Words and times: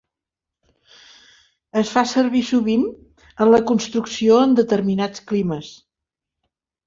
Es 1.81 1.89
fa 1.97 2.03
servir 2.11 2.41
sovint 2.47 2.87
en 3.45 3.53
la 3.55 3.61
construcció 3.73 4.39
en 4.47 4.57
determinats 4.61 5.25
climes. 5.33 5.69